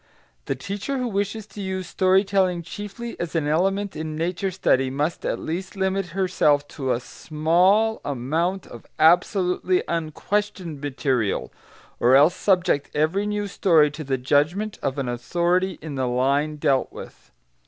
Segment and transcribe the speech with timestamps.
[0.45, 4.89] The teacher who wishes to use story telling chiefly as an element in nature study
[4.89, 11.53] must at least limit herself to a small amount of absolutely unquestioned material,
[11.99, 16.55] or else subject every new story to the judgment of an authority in the line
[16.55, 17.29] dealt with.